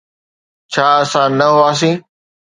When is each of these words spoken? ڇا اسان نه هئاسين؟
ڇا 0.71 0.87
اسان 1.03 1.29
نه 1.39 1.47
هئاسين؟ 1.55 1.95